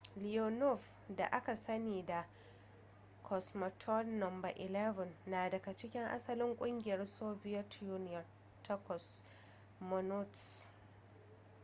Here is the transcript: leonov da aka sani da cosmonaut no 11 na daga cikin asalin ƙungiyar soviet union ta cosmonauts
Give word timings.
leonov 0.15 0.79
da 1.09 1.25
aka 1.31 1.55
sani 1.55 2.05
da 2.05 2.25
cosmonaut 3.23 4.05
no 4.07 4.29
11 4.29 5.09
na 5.25 5.49
daga 5.49 5.75
cikin 5.75 6.07
asalin 6.07 6.55
ƙungiyar 6.57 7.05
soviet 7.05 7.81
union 7.81 8.23
ta 8.63 8.77
cosmonauts 8.87 10.67